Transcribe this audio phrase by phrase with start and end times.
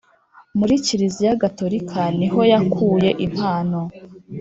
[0.57, 3.79] muri kiliziya gatolika niho yakuye impano